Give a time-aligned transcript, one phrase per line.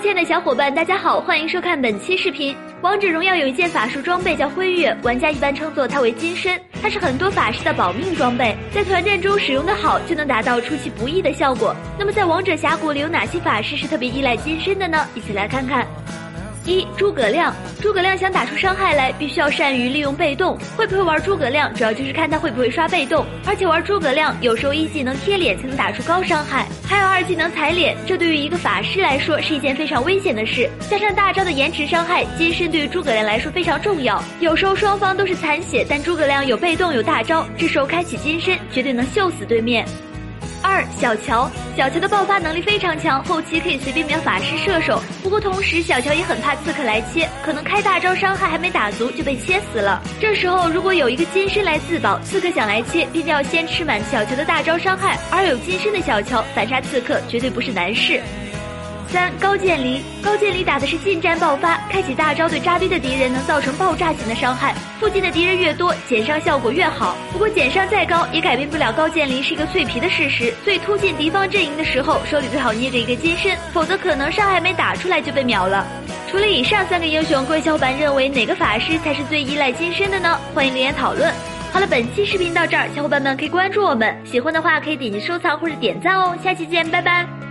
[0.00, 2.54] 亲爱的小伙伴，大家好，欢迎收看本期视频。
[2.82, 11.74] 王者荣耀有一件法术装备叫辉月，玩家一般称作它为金身，它是很多法师的保命装备，在团战中使用的好，就能达到出其不意的效果。
[11.98, 15.04] 那么在王者峡谷里有哪些法师是特别依赖金身的呢？
[15.16, 15.84] 一起来看看。
[16.68, 20.58] 一诸葛亮，诸葛亮想打出伤害来，必须要善于利用被动。
[20.76, 23.24] 会不会玩诸葛亮，主要就是看他会不会刷被动。
[23.46, 30.68] 而且玩诸葛亮，有时候一技能贴脸才能打出高伤害，还有二技能踩脸，这对于一个法师来说是一件非常危险的事。
[30.90, 34.22] 加上大招的延迟伤害，金身对于诸葛亮来说非常重要。
[34.40, 39.86] 有时候双方都是残血，但诸葛亮有被动有大招，这时候开启金身绝对能秀死对面。
[40.62, 45.00] 二小乔，小乔的爆发能力非常强，后期可以随便秒法师、射手。
[45.22, 50.02] 不过同时，小乔也很怕刺客来切，可能开大招伤害还没打足就被切死了。
[50.20, 55.18] 这时候如果有一个金身来自保，刺客想来切，必定要先吃满小乔的大招伤害。
[55.30, 58.20] 而有金身的小乔反杀刺客绝对不是难事。
[59.10, 67.16] 三高渐离，高渐离打的是近战爆发，开启大招对扎堆的敌人能造成爆炸型的伤害，附近的敌人越多，减伤效果越好。
[67.32, 70.52] 不过减伤再高，也改变不了高渐离是一个脆皮的事实。
[70.62, 75.86] 所以突进敌方阵营的时候，手里最好捏着一个金身，否则可能伤害没打出来就被秒了。
[76.30, 80.38] 除了以上三个英雄，各位小伙伴认为哪个法师才是最依赖金身的呢？
[80.54, 81.32] 欢迎留言讨论。
[81.72, 86.36] 好了，本期视频到这儿，小伙伴们可以关注我们，喜欢的话可以点击收藏或者点赞哦。
[86.44, 87.47] 下期见，拜拜。